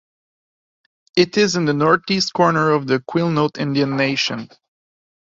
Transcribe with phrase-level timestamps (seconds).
[1.15, 4.49] It is in the northeast corner of the Quinault Indian Nation.